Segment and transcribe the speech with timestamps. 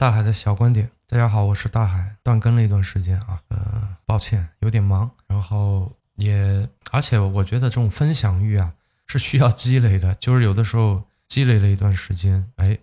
[0.00, 8.72] 大海的小观点，大家好，我是大海，断更了一段时间啊，呃，抱歉，有点忙，然后也，而且我觉得这种分享欲啊
[9.06, 12.78] 是需要积累的，就是有的时候积累了一段时间，哎，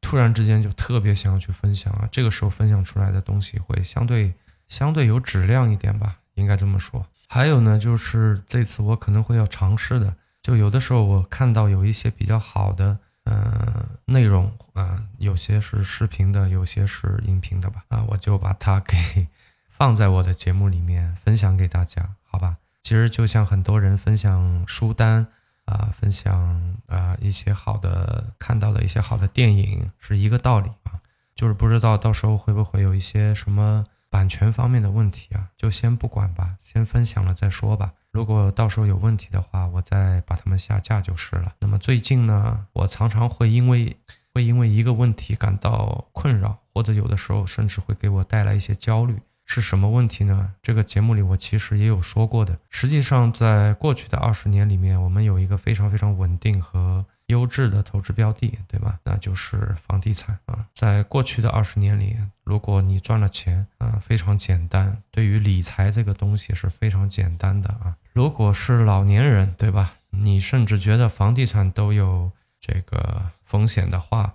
[0.00, 4.32] 突然之间就特别想要去分享啊，这个时候分享出来的东西会相对
[4.68, 7.04] 相对有质量一点吧，应该这么说。
[7.26, 12.96] 还有呢，就是这次我可能会要尝试的，就有的时候我看到有一些比较好的。
[13.30, 17.84] 嗯，内容啊，有些是视频的，有些是音频的吧？
[17.88, 19.28] 啊，我就把它给
[19.70, 22.56] 放在我的节目里面分享给大家，好吧？
[22.82, 25.28] 其实就像很多人分享书单
[25.64, 30.98] 啊，分享啊一些好的看到的一些好的电影是一个道理啊，
[31.36, 37.92] 就是不知道到时候会不会有一些什么版权方面的问题啊，就先不管吧，先分享了再说吧。
[38.12, 41.54] 如果到时候有问题的话，我再把它们下架就是了。
[41.60, 43.96] 那么最近呢，我常常会因为
[44.34, 49.16] 会因为一个问题感到困扰，或者有的时候甚至会给我带来一些焦虑。
[49.46, 50.54] 是什么问题呢？
[50.62, 52.58] 这个节目里我其实也有说过的。
[52.68, 57.04] 实际上，在过去的二十年里面，我们有一个非常非常稳定和。
[57.26, 58.98] 优质的投资标的，对吧？
[59.04, 60.66] 那就是房地产啊。
[60.74, 65.00] 在过去的二十年里，如果你赚了钱啊，非常简单。
[65.12, 67.96] 对于理财这个东西是非常简单的啊。
[68.12, 69.94] 如果是老年人，对吧？
[70.10, 72.30] 你甚至觉得房地产都有
[72.60, 74.34] 这个风险的话，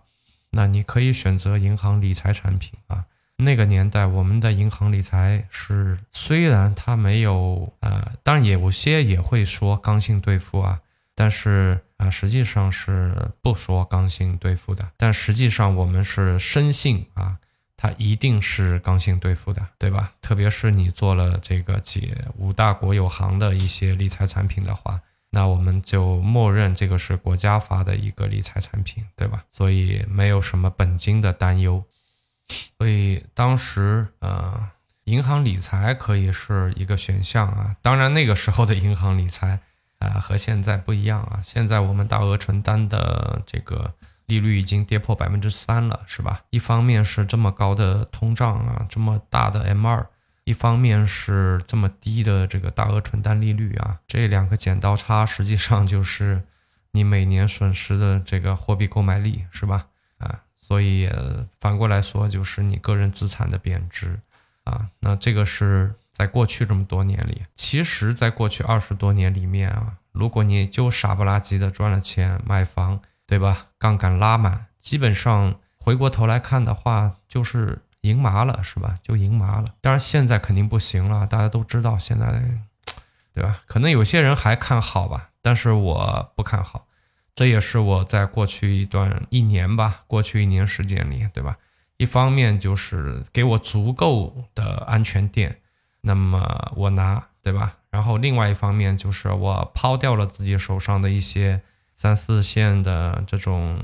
[0.52, 3.06] 那你可以选择银行理财产品啊。
[3.38, 10.80] 那个年代，我们的银行理财是虽然它没有呃，当然有些也会说刚性兑付啊。
[11.18, 17.40] 但是啊，实际上是不说刚性兑付的，但实际上我们是深信啊，
[17.78, 20.14] 它一定是刚性兑付的，对吧？
[20.22, 29.44] 特别是你做了这个几五大国有行的一些理财产品的话，那我们就默认这个是国家发的一个理财产品，对吧？
[29.52, 31.84] 所以没有什么本金的担忧。
[32.78, 34.70] 所以当时呃，
[35.06, 37.76] 银行理财可以是一个选项啊。
[37.82, 39.60] 当然那个时候的银行理财。
[39.98, 41.40] 啊，和现在不一样啊！
[41.42, 43.94] 现在我们大额存单的这个
[44.26, 46.44] 利率已经跌破百分之三了，是吧？
[46.50, 50.06] 一方面是这么高的通胀啊，这么大的 M 二；
[50.44, 56.44] 一方面是这么低的这个大额存单利率啊，这两个剪刀差实际上就是
[56.92, 59.88] 你每年损失的这个货币购买力，是吧？
[60.18, 61.10] 啊，所以
[61.60, 64.20] 反过来说就是你个人资产的贬值
[64.64, 65.96] 啊，那这个是。
[66.18, 73.68] 在过去这么多年里，其实，在过去二十多年里面啊，如果你就傻不拉几的赚了钱买房，对吧？
[73.80, 78.98] 杠杆拉满，基本上回过头来看的话，就是赢麻了，是吧？
[79.02, 79.74] 就赢麻了。
[79.82, 82.44] 当然现在肯定不行了，大家都知道现在，
[83.34, 83.62] 对吧？
[83.66, 86.88] 可能有些人还看好吧，但是我不看好。
[87.34, 91.58] 这也是我在过去一段一年吧，过去一年时间里，对吧？
[91.98, 95.62] 一方面就是给我足够的安全垫。
[96.02, 97.76] 那么我拿对吧？
[97.90, 101.62] 然后另外一方面就是我抛掉了自己手上的一些
[101.96, 103.80] 三四线的这种，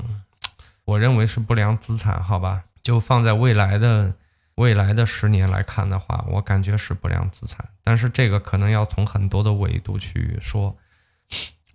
[0.84, 2.62] 我认为是不良资产，好吧？
[2.82, 4.12] 就放在未来的
[4.54, 7.68] 未来的十年来看的话，我感觉是不良资产。
[7.82, 10.76] 但是这个可能要从很多的维度去说。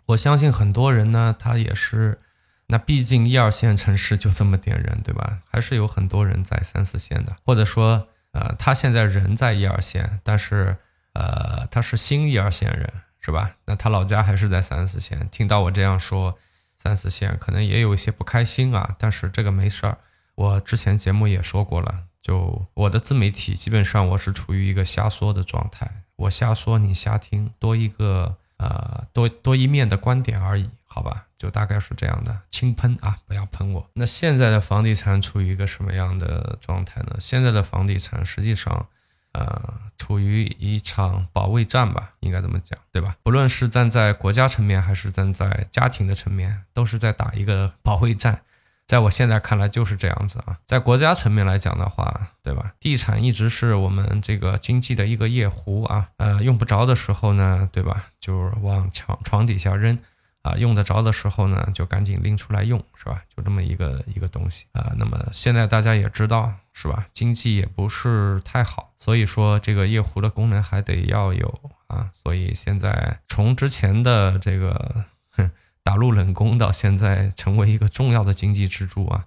[0.05, 2.21] 我相信很多人呢，他也是，
[2.67, 5.39] 那毕竟一二线城市就这么点人，对吧？
[5.51, 8.07] 还是有很多人在三四线的，或者说。
[8.33, 10.77] 呃，他现在人在一二线，但是，
[11.13, 13.55] 呃，他是新一二线人，是吧？
[13.65, 15.27] 那他老家还是在三四线。
[15.29, 16.37] 听到我这样说，
[16.81, 18.95] 三四线可能也有一些不开心啊。
[18.97, 19.97] 但是这个没事儿，
[20.35, 30.69] 我之前节目也说过了，就我的自媒体基本上我是处于一个瞎说的状态，我瞎说你瞎听，多一个呃多多一面的观点而已。
[30.89, 33.87] 好吧，就大概是这样的，轻喷啊，不要喷我。
[33.93, 37.17] 那现在的房地产处于一个什么样的状态呢？
[37.19, 38.87] 现在的房地产实际上，
[39.37, 43.15] 呃，处于一场保卫战吧，应该这么讲，对吧？
[43.21, 48.41] 不论是站在国家层面，还是站在家庭的层面，都是在打一个保卫战。
[48.87, 50.57] 在我现在看来，就是这样子啊。
[50.65, 52.73] 在国家层面来讲的话，对吧？
[52.79, 58.05] 地产一直是我们这个经济的一个夜壶啊，呃，用不着的时候呢，对吧？
[58.19, 59.99] 就往墙床底下扔。
[60.43, 63.21] 啊，用得着的时候呢，就赶紧拎出来用，是吧？
[63.35, 64.93] 就这么一个一个东西啊。
[64.95, 67.07] 那么现在大家也知道，是吧？
[67.11, 72.11] 经济也不是太好，所以说这个夜壶的功能还得要有啊。
[72.21, 75.49] 所以现在从之前的这个哼
[75.81, 79.25] 打入冷宫到现在成为一个重要的经济支柱啊，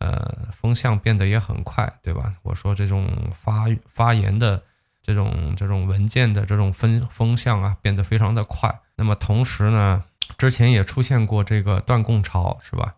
[0.00, 2.34] 呃，风向变得也很快，对吧？
[2.42, 4.62] 我说这种发发言的
[5.02, 8.78] 这种这种文件的这种风风向啊，变得非常的快。
[8.96, 10.04] 那么同时呢？
[10.38, 12.94] 之前也出现过这个断供潮，是吧？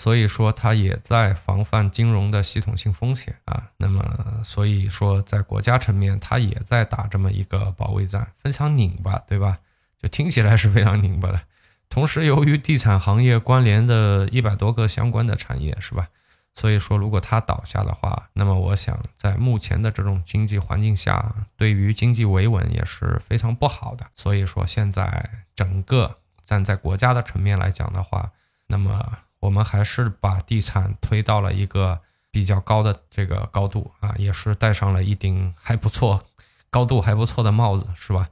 [0.00, 3.68] 所以说它也在防范金融的系统性风险啊。
[3.76, 9.58] 那么所以说在国家层面，它也在打这么一个保卫战，非常拧巴，对吧？
[10.00, 11.42] 就听起来是非常拧巴的。
[11.90, 16.08] 同时，由于地产行业关联的一百多个相关的产业，是吧？
[16.54, 24.06] 所以说，如果它倒下的话，那么我想，在目前的这种经济环境下，对于经济维稳也是非常不好的。
[24.16, 26.16] 所以说，现在整个
[26.46, 28.30] 站在国家的层面来讲的话，
[28.66, 32.00] 那么我们还是把地产推到了一个
[32.30, 36.24] 比较高的这个高度啊，也是戴上了一顶还不错、
[36.70, 38.28] 高度还不错的帽子，是吧？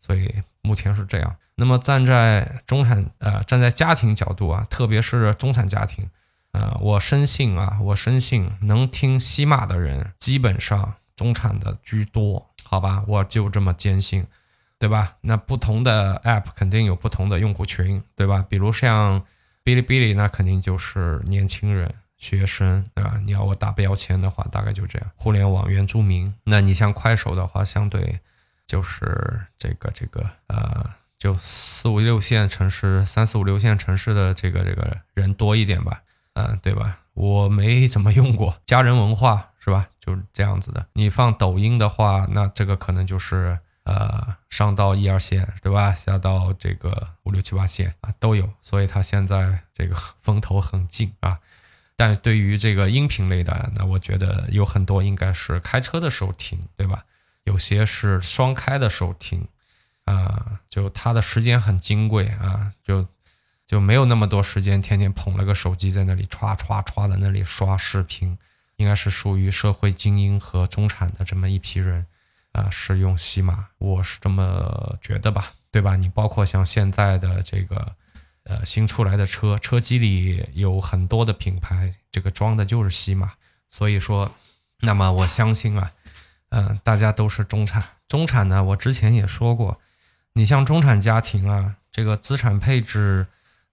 [0.00, 1.36] 所以目前是这样。
[1.54, 6.08] 那么站在中产呃，站在家庭角度啊，特别是中产家庭，
[6.52, 14.26] 呃，我深信啊，我深信能听西马的人，基本上中产的居多，好吧，我就这么坚信，
[14.78, 15.16] 对吧？
[15.20, 18.44] 那不同的 app 肯定有不同的用户群，对吧？
[18.48, 19.22] 比如像
[19.64, 23.20] 哔哩哔哩，那肯定就是年轻人、学生，对吧？
[23.24, 25.10] 你要我打标签的话，大概就这样。
[25.16, 28.20] 互联网原住民，那你像快手的话，相对
[28.66, 30.90] 就是这个这个呃。
[31.18, 36.98] 就四五六线城市，三四五六线城市的这个这个人多一点吧，嗯，对吧？
[37.14, 39.88] 我没怎么用过家人文化，是吧？
[40.00, 40.84] 就是这样子的。
[40.94, 45.92] 你放抖音的话，那这个可能就是呃上到一二线，对吧？
[45.94, 51.38] 下到这个五六七八线啊都有，所以它现在这个 风头很劲啊。
[51.96, 57.04] 但对于这个音频类的，那我觉得有很多应该是开车的时候听，对吧？
[57.44, 59.46] 有些是双开的时候听。
[60.04, 63.06] 啊，就他的时间很金贵啊，就
[63.68, 68.36] 就没有那么多时间，天天捧了个手机在那里歘歘歘的那里刷视频，
[68.78, 72.04] 应该是属于社会精英和中产的这么一批人
[72.52, 75.96] 啊，使用西马，我是这么觉得吧，对吧？
[75.96, 77.94] 你包括像现在的这个
[78.44, 83.32] 呃新出来的车，车机里有很多的品牌，这个装的就是西马，
[83.70, 84.30] 所以说，
[84.80, 85.92] 那么我相信啊，
[86.50, 89.80] 嗯，大家都是中产， 中产呢，我之前也说过。
[90.34, 93.26] 你像中产家庭啊，这个资产配置，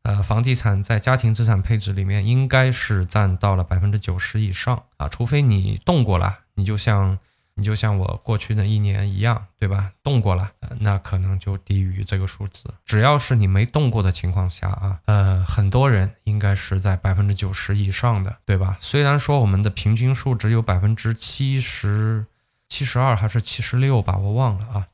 [0.04, 7.18] 呃，房地产在家庭资产配置里面应该是占到了百分之九十以上啊，除非你动过了，你就像
[7.60, 9.92] 你就像我过去的一年一样，对吧？
[10.02, 12.74] 动过了，那可能就低于这个数字。
[12.86, 18.78] 只要是你没动过的情况下啊，呃，很多人应该是在百分之九十以上的，对吧？
[18.80, 22.26] 虽然说我们的平均数只有百分之七十
[22.68, 24.88] 七十二还是七十六吧，我忘了啊。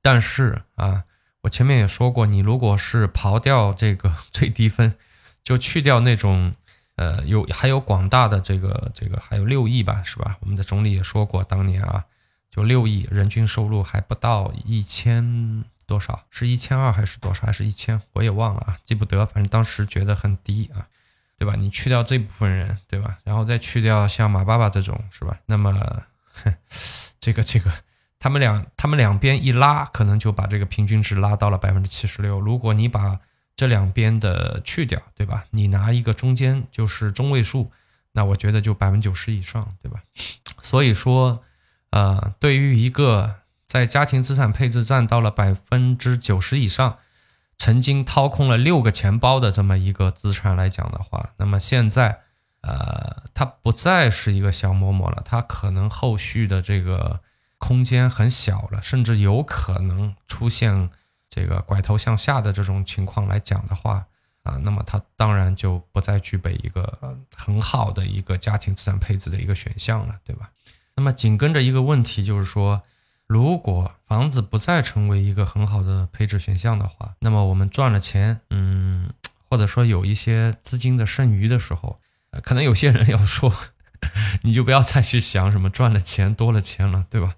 [0.00, 1.04] 但是啊，
[1.42, 4.94] 我前面也说过，你如果是刨掉这个 最低分，
[5.42, 6.54] 就去掉那种，
[6.96, 10.36] 呃，有还有广大的这个这个还有六亿吧，是吧？
[10.40, 12.04] 我们的总理也说过，当年啊，
[12.50, 20.86] 就六亿人均收入还不到一千多少，是一千二还是多少，还是一千，我也忘了啊，记不得，反正当时觉得很低啊，
[21.38, 21.54] 对吧？
[21.56, 23.18] 你去掉这部分人，对吧？
[23.24, 25.38] 然后再去掉像马爸爸这种，是吧？
[25.46, 26.02] 那么，
[27.20, 27.70] 这个这个。
[28.20, 32.40] 他们两，他们两边一拉，可能就把这个平均值拉到了百分之七十六。
[32.40, 33.20] 如果你把
[33.56, 35.44] 这两边的去掉，对吧？
[35.50, 37.70] 你拿一个中间，就是中位数，
[38.12, 40.02] 那我觉得就百分之九十以上，对吧？
[40.60, 41.42] 所以说，
[41.90, 43.36] 呃，对于一个
[43.66, 46.98] 在家庭资产配置占到了百分之九十以上，
[47.56, 52.20] 曾经掏空了六个钱包的这么一个资产来讲的话，那么现在，
[52.62, 57.20] 呃，它不再是一个小嬷嬷了，它可能后续的这个。
[57.56, 60.90] 空间很小了，甚至有可能出现
[61.34, 64.06] 这个拐头向下的这种情况来讲的话，
[64.44, 70.48] 啊，那么它当然就不再具备一个很好的一个家庭资产配置的一个选项了，对吧？
[70.94, 72.82] 那么紧跟着一个问题就是说，
[73.26, 79.10] 如果房子不再成为一个很好的配置选项的话，那么我们赚了钱，嗯，
[79.50, 81.98] 或者说有一些资金的剩余的时候，
[82.44, 83.52] 可能有些人要说，
[84.42, 87.34] 你就不要再去想什么赚了钱多了钱了，对吧？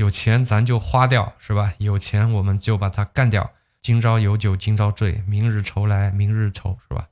[0.00, 1.74] 有钱咱就花掉，是吧？
[1.76, 3.50] 有钱我们就把它干掉。
[3.82, 7.08] 今朝有酒今朝醉，明日愁来明日愁，是吧？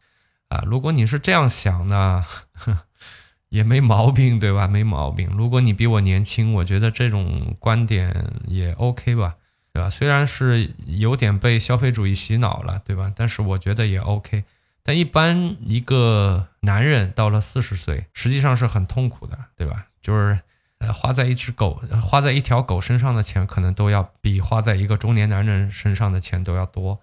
[0.49, 2.25] 啊，如果你是这样想呢，
[3.51, 4.67] 也没毛病，对吧？
[4.67, 5.29] 没毛病。
[5.37, 9.37] 如果你比我年轻，我觉得这种观点也 OK 吧，
[9.75, 9.91] 对吧？
[9.91, 13.13] 虽然是有点被消费主义洗脑了，对吧？
[13.15, 14.45] 但是我觉得也 OK。
[14.83, 19.85] 但一般一个男人到了四十岁，实际上是很痛苦的，对吧？
[20.01, 20.41] 就是。
[20.79, 27.01] 呃，花在一只狗，花在一条狗身上的钱，可能都要比花在一个中年男人身上的钱都要多，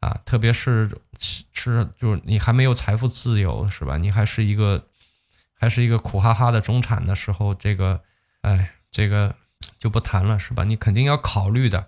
[0.00, 3.96] 啊，特别是是就是你还没有财富自由，是吧？
[3.96, 4.88] 你还是一个
[5.54, 8.02] 还是一个苦哈哈的中产的时候，这个，
[8.42, 9.34] 哎，这个
[9.78, 10.64] 就不谈了，是吧？
[10.64, 11.86] 你肯定要考虑的，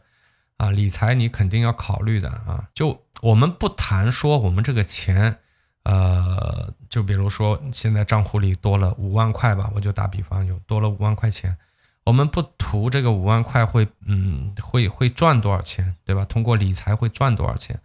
[0.57, 5.41] 啊，理财你肯定要考虑的，啊，就我们不谈说我们这个钱。
[5.87, 11.57] 呃，就比如说现在账户里多了五万块吧，我就打比方，有多了五万块钱，
[12.03, 16.25] 我们不图这个五万块会，嗯，会会赚多少钱，对吧？
[16.25, 17.79] 通过理财会赚多少钱？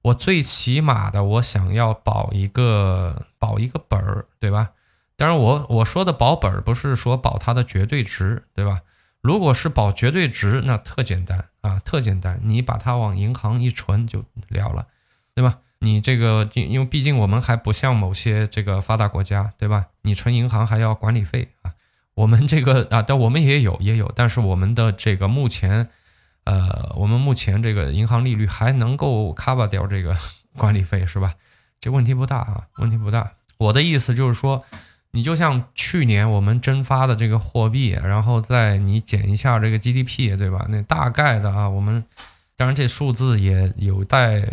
[0.00, 4.70] 我最起码的，我想要保一个保一个本儿，对吧？
[5.16, 8.80] 当然，我我说的保本儿不是说保它的绝对值，对吧？
[9.20, 14.86] 如果是保绝对值，那特简单啊，特简单，你把它往银行一存就了了，
[15.34, 15.58] 对吧？
[15.84, 19.86] 你这个，因因为毕竟我们还不像某些这个发达国家，对吧？
[20.02, 21.74] 你存银行还要管理费啊。
[22.14, 25.88] 我们这个啊，但我们也有也有，但是我们的这个目前，
[26.44, 30.16] 呃，我们目前这个银行利率还能够 cover 掉这个
[30.56, 31.34] 管理费，是吧？
[31.80, 33.32] 这问题不大啊，问题不大。
[33.58, 34.64] 我的意思就是说，
[35.10, 40.66] 你就像去年我们蒸发的这个货币，然后再你减一下这个 GDP，对吧？
[40.70, 42.04] 那大概的啊，我们
[42.56, 44.46] 当然这数字也有待。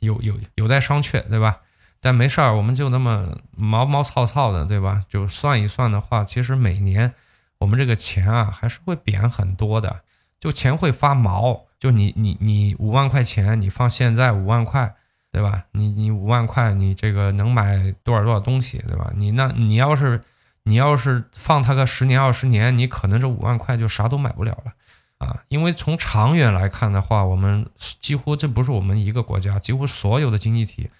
[0.00, 1.60] 有有有待商榷，对吧？
[2.00, 5.04] 但没事儿，我们就那么毛毛糙糙的，对吧？
[5.08, 7.14] 就算一算的话，其实每年
[7.58, 10.02] 我们这个钱啊，还是会贬很多的，
[10.38, 11.64] 就钱会发毛。
[11.78, 14.94] 就你你你五万块钱，你放现在五万块，
[15.32, 15.64] 对吧？
[15.72, 19.12] 你你五万块，你这个能买多少多少东西，对吧？
[19.14, 20.22] 你那你要是
[20.62, 24.72] 你要是放它个十年二十年，你可能这五万块就啥都买不了了。
[25.18, 27.66] 啊，因为从长远来看的话，我们
[28.00, 30.90] 几乎这不是我们一个国家，几乎所有的经济体，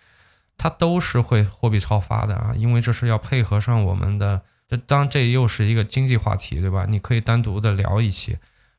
[0.57, 6.87] 它都是会货币超发的啊，因为这是要配合上我们的，这当这又是一个经济话题，对吧？
[6.89, 8.39] 你可以单独的聊一期，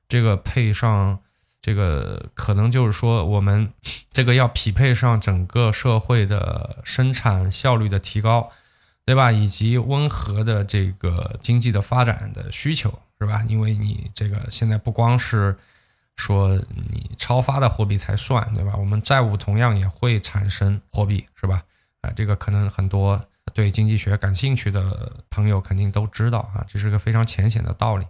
[0.10, 1.20] 这个配上
[1.62, 3.72] 这个可能就是说我们
[4.12, 8.50] 这个要匹配上整个社会的生产效率的提高，
[9.06, 9.32] 对吧？
[9.32, 13.00] 以及温和的这个经济的发展的需求。
[13.20, 13.44] 是吧？
[13.48, 15.58] 因为你这个现在不光是
[16.16, 16.56] 说
[16.92, 18.76] 你超发的货币才算，对吧？
[18.78, 21.64] 我们债务同样也会产生货币，是吧？
[22.02, 23.20] 啊，这个可能很多
[23.54, 28.06] 对经济学感兴趣的朋友肯定都知道啊，这是个非常浅显的道理。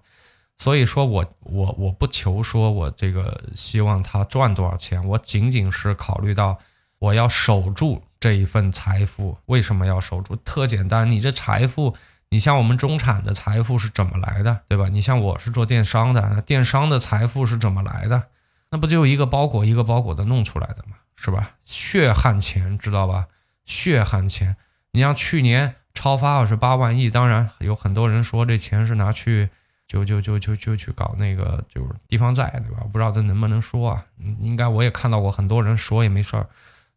[0.58, 6.58] 所以说我我我不求说我这个希望他赚多少钱，我仅仅是考虑到
[7.00, 9.38] 我要守住这一份财富。
[9.46, 10.36] 为什么要守住？
[10.38, 11.96] 特简单，你这财富。
[12.30, 14.90] 你像我们中产的财富是怎么来的，对吧？
[14.90, 18.24] 你像我是做电商的，那电商的财富是怎么来的？
[18.70, 21.52] 那不就一个包裹一个包裹的弄出来的嘛，是吧？
[21.64, 23.28] 血汗钱，知道吧？
[23.66, 24.58] 血汗钱。
[24.92, 29.50] 你像去年超发二十八万亿，当然有很多人说这钱是拿去
[29.88, 32.84] 就就就就就去搞那个就是地方债，对吧？
[32.92, 34.04] 不知道这能不能说啊？
[34.42, 36.46] 应该我也看到过很多人说也没事儿，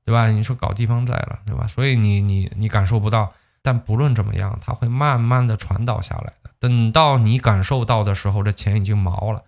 [0.05, 0.27] 对吧？
[0.27, 1.69] 你说搞地方债了，对吧？
[1.69, 3.33] 所以你你你感受不到。
[3.63, 6.51] 但不论怎么样，它会慢慢的传导下来的。
[6.59, 9.43] 等到你感受到的时候，这钱已经毛了，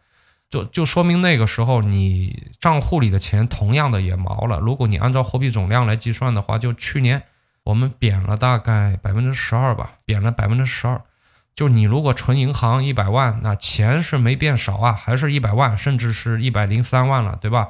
[0.51, 4.59] 就就说明那个时候你账户里的钱同样的也毛了。
[4.61, 7.23] 如果你按照货币总量来计算的话，就去年
[7.65, 11.03] 我们贬了大概百分之十二吧，贬了百分之十二。
[11.55, 17.69] 就你如果存银行一百万，那钱是没变少啊，还是一百万，甚至是一百零三万了，对吧？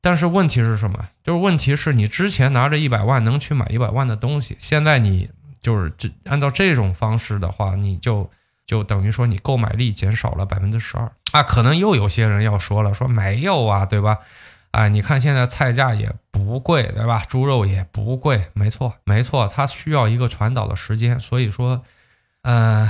[0.00, 1.08] 但是问题是什么？
[1.24, 5.28] 就是问题是你之前拿着一百万能去买一百万的东西，现在你。
[5.66, 8.30] 就是这按照这种方式的话，你就
[8.64, 11.42] 就等于说你购买力减少了百分之十二啊。
[11.42, 14.20] 可能又有些人要说了，说没有啊，对吧？
[14.70, 17.24] 啊，你看现在菜价也不贵，对吧？
[17.28, 21.18] 猪肉也不贵，没错，没错，它需要一个传导的时间。
[21.18, 21.82] 所以说，
[22.42, 22.88] 嗯，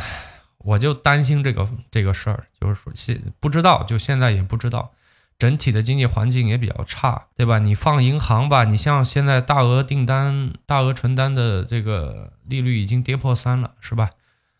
[0.58, 4.92] 我就担心这个这个事儿，就是说现不知道，就现在也不知道。
[5.38, 7.58] 整体的经济环境也比较差，对吧？
[7.58, 14.10] 你放银行吧，你像现在大额订单、大额存单的这个利率已经跌破三了，是吧？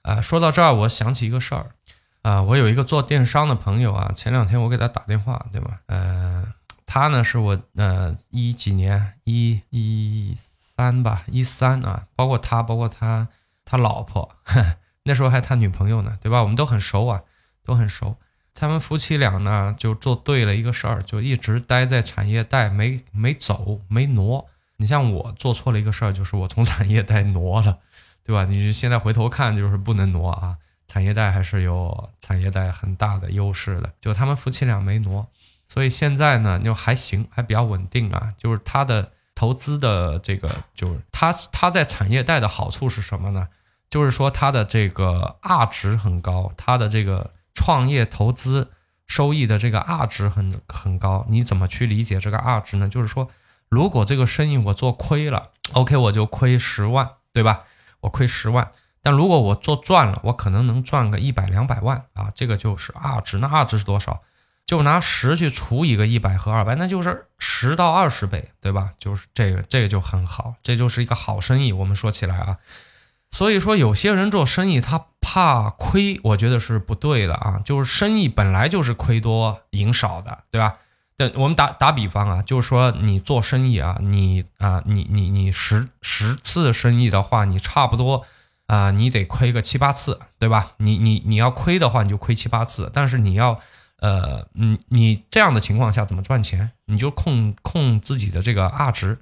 [0.02, 1.70] 啊，说到这儿，我想起一个事儿，
[2.22, 5.80] 啊，我有一个做电商的朋友啊，前两天我给他打电话，对吧？
[5.86, 6.46] 呃，
[6.84, 13.28] 他呢是我呃一几年一一三吧，一三啊，包括他，包括他
[13.64, 14.30] 他老婆，
[15.04, 16.42] 那时候还他女朋友呢，对吧？
[16.42, 17.22] 我们都很熟啊，
[17.64, 18.16] 都很熟。
[18.58, 24.46] 他们夫妻俩呢，就做对了一个事儿，就一直待在产业带，没没走，没挪。
[24.78, 27.76] 你像我做错了一个事儿，就是我从产业带挪了，
[28.24, 28.46] 对吧？
[28.46, 30.56] 你现在回头看，就是不能挪啊。
[30.88, 35.28] 产业带还是有产业带很大的优势的，就他们夫妻俩没挪，
[35.68, 38.32] 所以现在呢，就还行，还比较稳定啊。
[38.38, 43.48] 就是他的投资的这个，就是他他在产业带的好处是什么呢？
[43.90, 47.32] 就是说他的这个 R 值很高，他的这个。
[47.56, 48.70] 创业投资
[49.08, 52.88] 收益的这个 R 值很很高，你怎么去理解这个 R 值呢？
[52.88, 53.28] 就是说，
[53.68, 57.64] 如果这个生意我做亏了，OK，我就亏十万，对吧？
[58.00, 58.70] 我亏十万，
[59.02, 63.38] 但如果我做赚了，我可能能赚个一百两百万啊，这个就是 R 值。
[63.38, 64.22] 那 R 值是多少
[64.66, 68.90] 就拿十去除一个一百和二百，那就是十到二十倍，对吧？
[68.98, 71.72] 就是这个，这个就很好，这就是一个好生意。
[71.72, 72.58] 我们说起来啊，
[73.36, 77.60] 所以说有些人做生意他怕亏，我觉得是不对的啊。
[77.62, 80.78] 就是生意本来就是亏多赢少的，对吧？
[81.18, 88.24] 对，我们打打比方啊，就是说你做生意啊，你啊，你你你十十次生意的话，你差不多
[88.68, 90.72] 啊，你得亏个七八次，对吧？
[90.78, 93.60] 你你你要亏的话，你就亏七八次，但是你要。
[93.98, 96.70] 呃，你你这样的情况下怎么赚钱？
[96.84, 99.18] 你就控控自己的这个 R 值，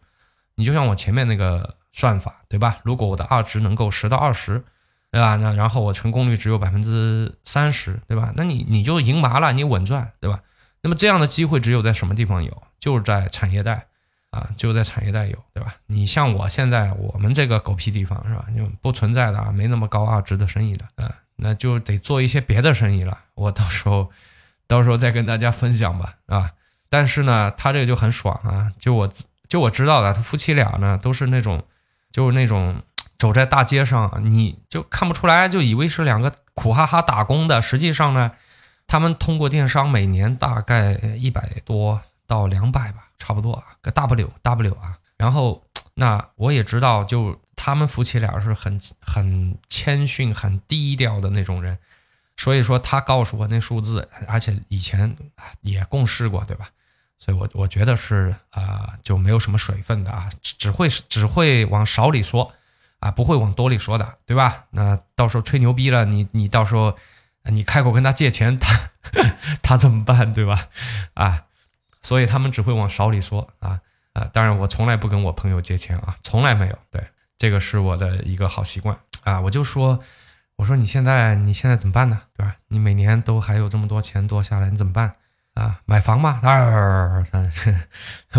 [0.56, 2.80] 你就像我前面那个算法，对吧？
[2.82, 4.62] 如果我的二值能够十到二十，
[5.10, 5.36] 对吧？
[5.36, 8.32] 那然后我成功率只有百分之三十，对吧？
[8.36, 10.40] 那你你就赢麻了，你稳赚，对吧？
[10.82, 12.62] 那么这样的机会只有在什么地方有？
[12.78, 13.86] 就是在产业带
[14.30, 15.74] 啊，就在产业带有，对吧？
[15.86, 18.44] 你像我现在我们这个狗屁地方是吧？
[18.54, 23.18] 就不存在的啊，没那么高二值的生意的，啊，那就得做一些别的生意了。
[23.34, 24.10] 我到时候。
[24.66, 26.50] 到时候再跟大家分享吧，啊！
[26.88, 29.12] 但是呢，他这个就很爽啊，就我
[29.46, 31.62] 就我知道的，他夫妻俩呢都是那种，
[32.14, 32.80] 就是那种
[33.18, 38.30] 走在大街上，你就看不出来，就以为是两个苦哈哈打工的，实际上呢，
[38.86, 44.96] 他们通过电商每年大概一百多到两百吧，差不多啊，个 W W 啊。
[45.16, 51.76] 然后那我也知道，就他们夫妻俩是很很谦逊、很低调的那种人。
[52.36, 55.16] 所以说他告诉我那数字，而且以前
[55.62, 56.68] 也共事过，对吧？
[57.24, 62.52] 所以我我觉得是啊，就没有什么水分的啊，只会只会往少里说
[62.98, 64.66] 啊，不会往多里说的，对吧？
[64.70, 66.98] 那到时候吹牛逼了，你你到时候
[67.44, 68.90] 你开口跟他借钱，他
[69.62, 70.68] 他怎么办，对吧？
[71.14, 71.44] 啊，
[72.02, 73.80] 所以他们只会往少里说啊
[74.12, 74.28] 啊！
[74.32, 77.06] 当然我从来不跟我朋友借钱啊，从来没有，对，
[77.38, 79.98] 这个是我的一个好习惯啊，我就说。
[80.56, 82.22] 我说你现在你现在怎么办呢？
[82.36, 82.54] 对吧？
[82.68, 85.16] 你每年都还有这么多钱多下来，你怎么办
[85.54, 85.80] 啊？
[85.86, 86.40] 买房吗？
[86.42, 87.24] 二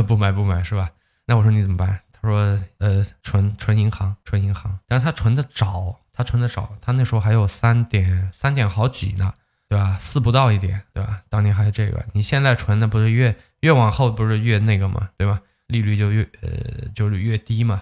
[0.06, 0.92] 不买不买是吧？
[1.26, 2.02] 那我说你怎么办？
[2.12, 9.34] 他说呃存存银行存银行，但是他存的早，他存的早，他那时候还有三点三点好几呢，
[9.68, 9.98] 对吧？
[10.00, 11.22] 四不到一点，对吧？
[11.30, 15.42] 当年还有这个，你现在存的不是越越往后不是越那个嘛，对吧？
[15.68, 17.82] 利率就越呃就是越低嘛。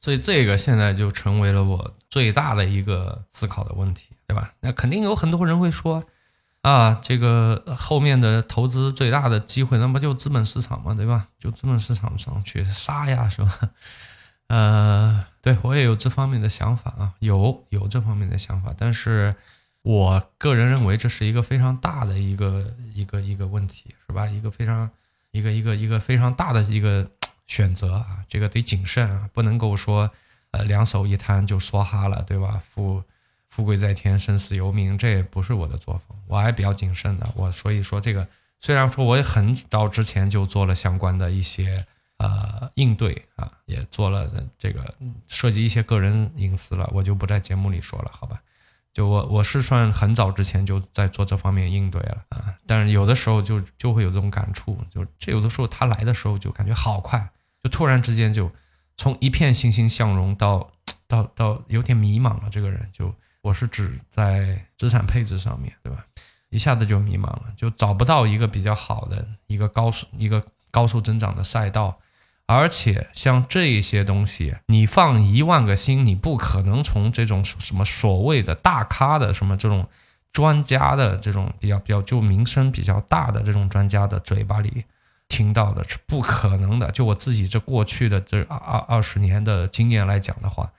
[0.00, 4.52] 所以这个现在就成为了我最大的一个思考的问题，对吧？
[4.60, 6.04] 那肯定有很多人会说，
[6.64, 11.28] 啊，这个后面的投资最大的机会，那不就资本市场嘛，对吧？
[11.38, 13.58] 就资本市场上去杀呀，是吧？
[14.48, 19.34] 呃，对我也有这方面的想法啊，有有这方面的想法，但是
[19.82, 24.26] 我个人认为这是一个非常大的一个一个一个问题，是吧？
[24.26, 24.88] 一个非常
[25.32, 27.06] 一个一个一个非常大的一个。
[27.46, 30.10] 选择啊，这个得谨慎啊，不能够说，
[30.52, 32.58] 呃，两手一摊就梭哈了，对吧？
[32.72, 33.02] 付
[33.54, 37.28] 富贵在天，生死由命，这也不是我的作风，我还比较谨慎的。
[37.36, 38.26] 我所以说这个，
[38.58, 41.86] 虽然说我也很早之前就做了相关的一些
[42.16, 44.92] 呃应对啊，也做了这个
[45.28, 48.42] 涉及一些个人隐私了，我就不在节目里说了，好吧？
[48.92, 57.30] 就我我是算很早之前就在做这方面应对了啊，但是有的时候就就会有这种感触，就这有的时候他来的时候就感觉好快，
[57.62, 58.50] 就突然之间就
[58.96, 60.70] 从一片欣欣向荣到
[61.06, 62.48] 到到有点迷茫了。
[62.50, 63.12] 这个人就
[63.44, 66.02] 我是指在资产配置上面对吧，
[66.48, 71.98] 一下子就迷茫了，就找不到一个比较好的一个高速一个高速增长的赛道。
[72.46, 79.86] 而且像这些东西，你放一万个心，你不可能从这种什么所谓的大咖的什么这种
[80.32, 84.86] 专家的这种比较比较就名声比较大的这种专家的嘴巴里
[85.28, 86.90] 听到的，是不可能的。
[86.92, 90.72] 就我自己这过去的这二二二十年的经验来讲的话，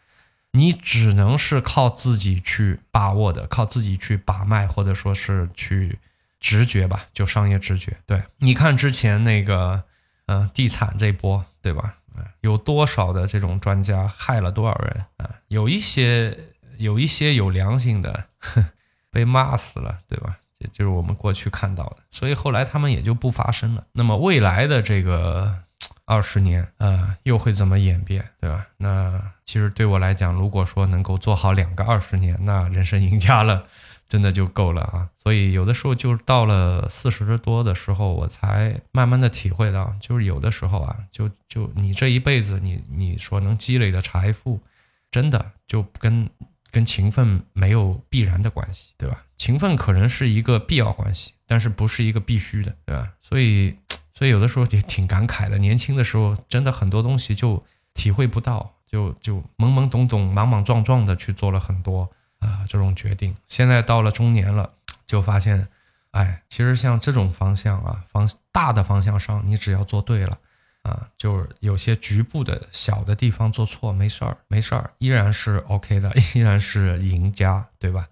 [0.56, 6.00] 你只能是靠自己去把握的，靠自己去把脉，或者说是去
[6.40, 7.98] 直觉吧，就商业直觉。
[8.06, 9.84] 对，你看之前那个。
[10.28, 11.98] 嗯，地产这波，对吧？
[12.42, 15.30] 有多少的这种专家害了多少人啊？
[15.50, 16.36] 有一些
[16.80, 18.26] 有一些有良心的，
[19.12, 20.36] 被骂死了，对吧？
[20.60, 23.86] 这就是我们过去看到的，所以后来他们也就不发声了。
[23.92, 25.60] 那么未来的这个
[26.06, 28.68] 二十年，呃，又会怎么演变，对吧？
[28.78, 33.64] 那其实对我来讲，如果说能够做好两个二十年，那人生赢家了。
[34.08, 35.10] 真的就够了啊！
[35.18, 44.62] 所以有的时候就到了四十多的时候，我才慢慢的体会到，就是有的时候啊，就就你这一辈子，你你所能积累的财富，
[45.10, 46.30] 真的就跟
[46.70, 49.24] 跟勤奋没有必然的关系，对吧？
[49.38, 53.12] 勤奋可能是一个必要关系，但是不是一个必须的，对吧？
[53.24, 53.76] 所以
[54.16, 62.10] 所以有的时候也挺感慨的，年轻的时候真的很多东西就体会不到，就就懵懵懂懂、莽莽撞撞的去做了很多。
[62.40, 64.70] 啊，这种决定，现在到了中年了，
[65.08, 65.68] 就发现，
[66.12, 70.38] 哎，其实像这种方向啊，方大的方向上，你只要做对了
[70.84, 78.08] 啊，就是有些局部的小的地方做错，没事儿，没事儿，依然是 OK 的， 依然是赢家，对吧？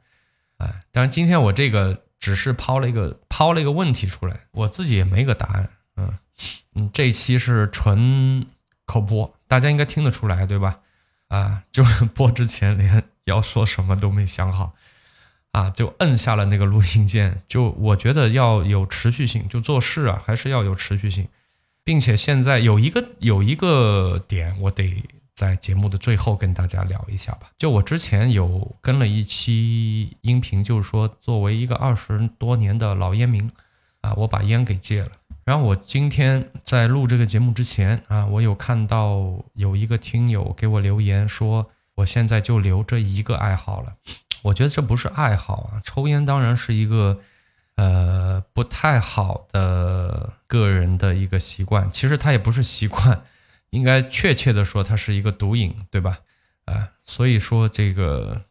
[0.58, 5.70] 哎，当然今天我这个只是抛了一个抛了一个问题出来，我自己也没个答案。
[6.76, 8.46] 嗯，这期是纯
[8.86, 10.80] 口播，大家应该听得出来，对吧？
[11.28, 14.74] 啊，就是播之前连要说什么都没想好。
[15.52, 17.44] 啊，就摁下了那个录音键。
[17.48, 21.28] 就我觉得要有持续性，就做事啊，还是要有持续性，
[21.84, 25.04] 并且现在有一个有一个点，我得
[25.36, 27.52] 在节目的最后跟大家聊一下吧。
[27.56, 33.52] 就我之前有跟了一期音频，就是说作为一个二十多年的老烟民
[34.02, 35.12] 啊，我把烟给戒了。
[35.46, 43.96] 然后我今天在录这个节目之前啊，我有看到有一个听友给我留言说，我现在就留这一个爱好了。
[44.44, 47.20] 我觉得这不是爱好啊，抽烟当然是一个，
[47.76, 51.90] 呃，不太好的个人的一个习惯。
[51.92, 53.24] 其实它也不是习惯，
[53.70, 56.20] 应该确切的说，它是一个毒瘾，对吧？
[56.66, 58.42] 啊，所以说这个，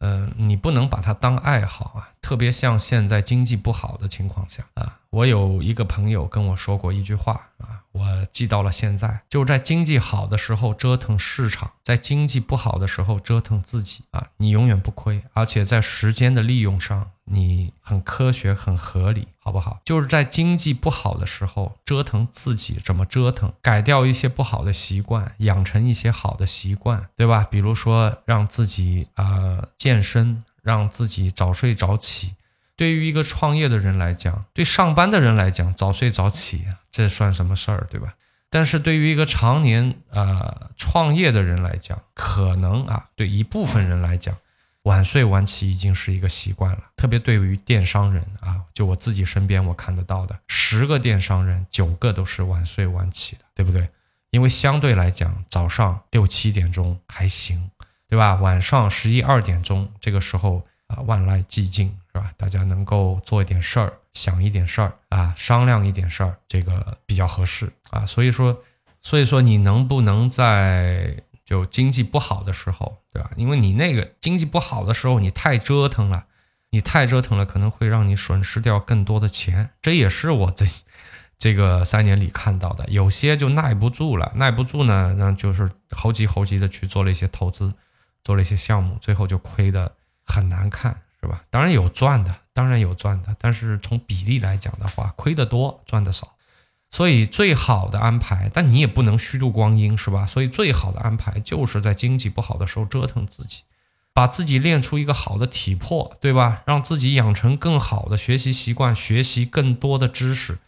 [0.00, 2.10] 嗯，你不能把它当爱好啊。
[2.20, 7.79] 特别像现在经济不好的情况下啊，我有一个朋友跟我说过一句话啊。
[7.92, 19.80] 我记到了现在，就在经济好的时候折腾市场，在经济不好的时候折腾自己啊，你永远不亏，而且在时间的利用上你很科学很合理，好不好？
[19.84, 23.52] 就是在经济不好的时候折腾自己，怎么折腾？
[23.60, 27.46] 改掉一些不好的习惯，养成一些好的习惯，对吧？
[27.50, 32.34] 比如说让自己啊健身，让自己早睡早起。
[32.76, 38.14] 对于一个创业的人来讲，对上班的人来讲，早睡早起这算什么事儿，对吧？
[38.48, 44.36] 但是对于一个常年啊创业的人来讲，可能啊对一部分人来讲，
[44.82, 46.80] 晚睡晚起已经是一个习惯了。
[46.96, 53.88] 特别对于电商人啊，就我自己身边我看得到的，十个电商人九个都是晚睡晚起的，对不对？
[54.30, 57.70] 因为相对来讲，早上六七点钟还行，
[58.08, 58.34] 对吧？
[58.34, 60.66] 晚上十一二点钟这个时候。
[60.90, 62.32] 啊，万籁寂静是吧？
[62.36, 68.04] 大家能够做一点事儿，想一点事儿啊，商量一点事儿，这个比较合适啊。
[68.06, 68.62] 所以说，
[69.02, 73.30] 所以说你能不能在就经济不好的时候，对吧？
[73.36, 76.24] 因为你那个经济不好的时候，你太折腾了，
[76.70, 79.70] 你太折腾了，可能会让你损失掉更多的钱。
[79.80, 80.66] 这也是我这
[81.38, 82.86] 这个三年里看到的。
[82.88, 87.72] 有些就耐不住了，耐不住呢，那就是猴急猴急的去做了一些投资，
[88.24, 89.92] 做了一些项目，最后就亏的。
[90.26, 91.42] 很难看是吧？
[91.50, 96.34] 当然有赚的，当然有赚的，但是从比例来讲的话，亏得多，赚的少。
[96.90, 100.26] 所以最好的安排，但你也不能虚度光阴是吧？
[100.26, 103.62] 所以最好的安排就是在经济不好的时候折腾自己，
[104.12, 106.62] 把自己练出一个好的体魄，对吧？
[106.66, 110.58] 让自己养成更好的学习习惯，学习更多的知识。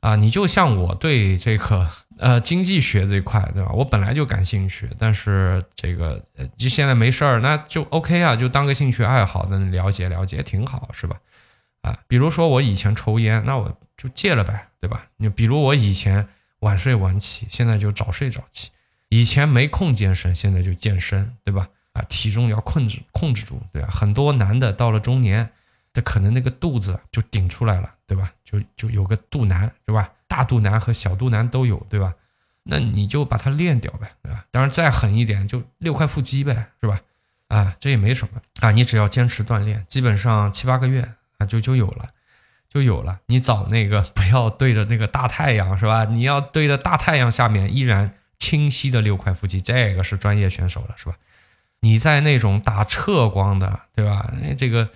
[0.00, 3.70] 啊，你就像我对这个呃经济学这块，对吧？
[3.72, 6.24] 我本来就感兴趣，但是这个
[6.56, 11.16] 就现在没事儿，那就 OK 啊，就当个兴趣爱好，的了解了解挺好，是吧？
[11.82, 15.06] 啊，比如说我以前抽烟，那我就戒了呗，对吧？
[15.16, 16.26] 你比如我以前
[16.60, 18.68] 晚睡晚起，现在就早睡早起；
[19.08, 21.68] 以前没空健身，现在就健身，对吧？
[21.92, 23.88] 啊，体重要控制控制住，对吧？
[23.90, 25.50] 很多男的到了中年。
[25.94, 28.32] 他可能那个肚子就顶出来了，对吧？
[28.46, 30.10] 就就有个肚腩，对吧？
[30.32, 32.14] 大肚腩和小肚腩都有，对吧？
[32.62, 34.46] 那你就把它练掉呗，对吧？
[34.50, 36.98] 当然再狠一点，就六块腹肌呗，是吧？
[37.48, 42.08] 啊，这也没什么啊，你只要坚持锻炼，基本上七八个月啊，就就有了，
[42.70, 43.20] 就有了。
[43.26, 46.06] 你找那个 不要对着那个大太阳，是吧？
[46.06, 51.16] 你要对着大太阳下面依然清晰的六块腹肌，这个是专业选手了，是吧？
[51.80, 54.32] 你在那种打侧光的，对吧？
[54.56, 54.88] 这个。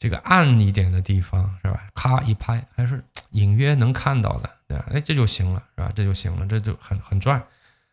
[0.00, 1.82] 这个暗一点的地方是吧？
[1.94, 4.86] 咔一拍，还是隐约能看到的，对吧？
[4.92, 5.92] 哎，这就行了，是吧？
[5.94, 7.40] 这就行了，这就很很赚。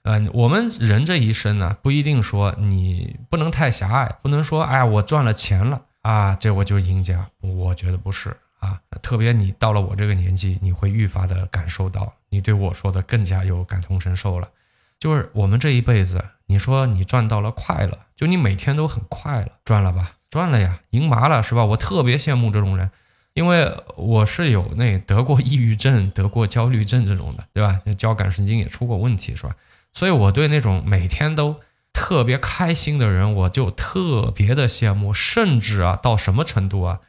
[0.04, 7.30] 呃，我们人这一生呢，不一定说你不能太狭隘，不能说哎呀，我赚了钱了啊，这我就赢家。
[7.42, 14.48] 我觉得不是啊，特别你到了我这个年纪，你会愈发的感受到，你对我说的更加有感同身受了。
[14.98, 20.14] 就是我们这一辈子，你说你赚到了快乐，就你每天都很快乐，赚了吧？
[20.30, 21.66] 赚了呀，赢麻了是吧？
[21.66, 22.90] 我特别羡慕这种人，
[23.34, 27.80] 因为我是有那得过抑郁症、得过焦虑症这种的，对吧？
[27.98, 29.56] 交感神经也出过问题是吧？
[29.94, 31.56] 所以我对那种每天都
[31.94, 35.14] 特别开心的人，我就特别的羡慕。
[35.14, 37.00] 甚至啊，到什么程度啊？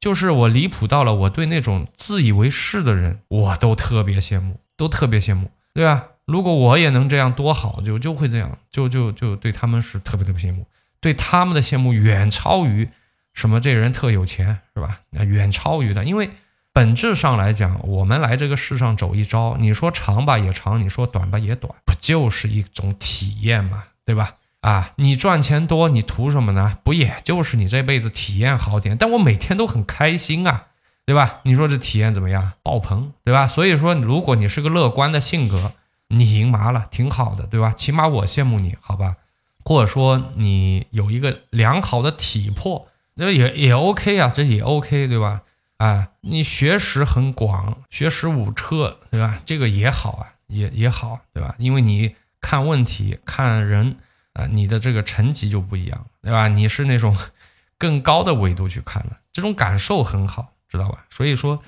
[0.00, 6.08] 就是我离谱到了，我对那种自以为是的人，我都特别羡慕，都特别羡慕，对吧？
[6.26, 7.80] 如果我也能这样，多好！
[7.82, 10.66] 就就会这样，就就就对他们是特别特别羡慕。
[11.04, 12.88] 对他们的羡慕远超于
[13.34, 15.00] 什么这人特有钱是吧？
[15.10, 16.30] 那远超于的，因为
[16.72, 24.36] 本质上来讲，我们来这个世上走一遭，你说长吧也长，你说短吧也短，不就是一种体验嘛，对吧？
[24.62, 26.78] 啊，你赚钱多，你图什么呢？
[26.82, 28.96] 不也就是你这辈子体验好点？
[28.96, 30.68] 但我每天都很开心啊，
[31.04, 31.40] 对吧？
[31.42, 32.52] 你说这体验怎么样？
[32.62, 33.46] 爆棚，对吧？
[33.46, 35.72] 所以说，如果你是个乐观的性格，
[36.08, 37.74] 你赢麻了，挺好的，对吧？
[37.76, 39.16] 起码我羡慕你，好吧？
[39.64, 45.42] 或者说你有一个良好的体魄，那也也 OK 啊，这也 OK，对吧？
[45.78, 49.40] 啊，你学识很广，学识五彻，对吧？
[49.44, 51.54] 这个也好啊，也也好，对吧？
[51.58, 53.96] 因为你看问题、看人。
[54.34, 56.48] 啊，你的这个层级就不一样，对吧？
[56.48, 57.16] 你是那种
[57.78, 61.04] 更高的维度去看了，这种感受很好，知道吧？
[61.08, 61.62] 所以说，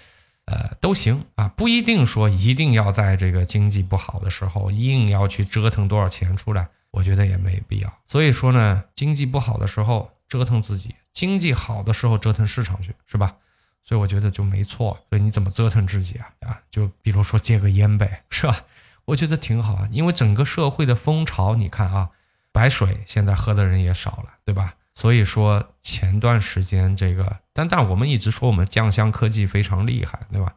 [0.47, 7.99] 呃，都行啊，不一定说一定要在这个经济不好的时候硬要去折腾多少钱出来，我觉得也没必要。
[8.07, 13.37] 所以说呢，经济不好的时候折腾自己，经济好的时候折腾市场去，是吧？
[13.85, 14.99] 所以我觉得就没错。
[15.11, 16.33] 所以你怎么折腾自己啊？
[16.41, 18.65] 啊，就比如说戒个烟呗，是吧？
[19.05, 22.11] 我觉得挺好啊，因为整个社会的风潮，你看啊。
[22.53, 24.77] 白水现在喝的人也少了，对吧？
[24.95, 30.55] 所以说前段时间这个，但但我们一直说我们酱香科技非常厉害，对吧？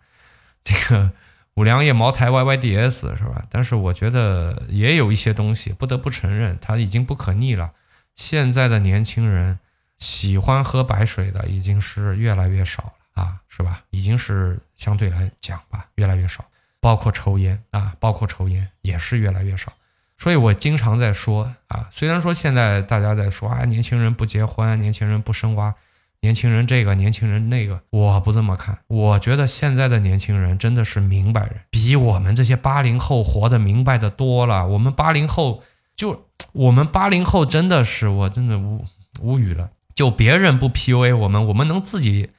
[0.63, 1.11] 这个
[1.59, 3.43] 五粮液、茅台、YYDS 是吧？
[3.49, 7.71] 但是我觉得也有一些东西不得不承认，它已经不可逆了。
[8.15, 9.59] 现在的年轻人
[9.97, 13.81] 喜欢喝白水的已经是越来越少了啊，是吧？
[13.89, 16.45] 已经是相对来讲吧，越来越少。
[16.79, 19.73] 包括抽烟啊，包括抽烟也是越来越少。
[20.17, 25.75] 所以我经常在说啊，虽然说现在大家在说啊，年轻人不结婚，年轻人不生娃，
[26.21, 28.79] 年轻人这个，年轻人那个，我不这么看。
[28.87, 34.67] 我觉得现在的年轻人真的是明白人，比我们这些八零后活得明白的多了。
[34.67, 35.63] 我们八零后
[35.95, 38.83] 就，我们八零后真的是，我真的无
[39.21, 39.69] 无语了。
[39.95, 42.29] 就别人不 PUA 我们，我们能自己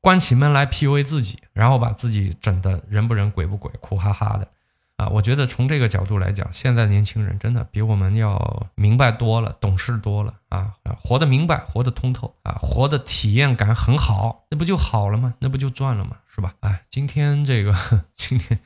[0.00, 4.48] 关起门来 PUA 自己，然后把自己整的人不人鬼不鬼，苦哈哈的。
[5.00, 15.32] 啊，我觉得从这个角度来讲，现在年轻人真的比我们要明白多了，懂事多了啊，活得明白，活得通透啊，活的体验感很好，那不就好了吗？
[15.38, 16.18] 那不就赚了吗？
[16.34, 16.54] 是吧？
[16.60, 17.74] 哎，今天这个
[18.14, 18.60] 今天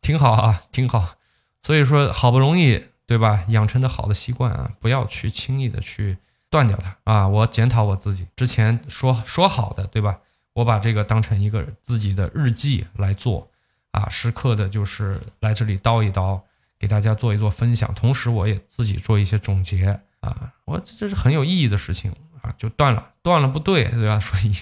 [0.00, 1.16] 挺好啊，挺好。
[1.64, 6.16] 所以说，好不容易对吧，养成的好的习惯啊，不要去轻易的去
[6.48, 7.26] 断掉它啊。
[7.26, 10.20] 我检讨我自己，之前说说好的对吧？
[10.52, 13.48] 我把这个当成一个自己的日记来做。
[13.92, 16.40] 啊，时刻的就是来这里叨一叨，
[16.78, 24.18] 给大家做一做分享，同时我也自己做一些总结啊，我这是很有意义的事情啊，就断了，断了不对，对吧？
[24.20, 24.56] 所以，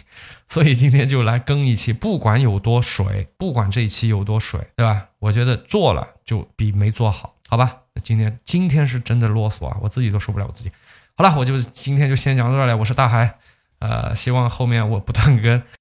[0.49, 5.07] 所以今天就来更一期，不管有多水，不管这一期有多水，对吧？
[5.19, 7.79] 我觉得做了就比没做好，好吧？
[8.03, 10.73] 今天今天是真的啰嗦啊，我自己都受不了我自己。
[11.15, 13.39] 好了，我就今天就先讲到这儿了，我是大海，
[13.79, 15.63] 呃，希望后面我不断更。